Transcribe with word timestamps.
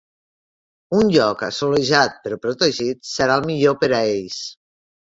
Un 0.99 1.11
lloc 1.17 1.43
assolellat 1.49 2.17
però 2.25 2.41
protegit 2.47 3.07
serà 3.15 3.39
el 3.43 3.49
millor 3.53 3.81
per 3.85 3.95
a 4.01 4.07
ells. 4.19 4.43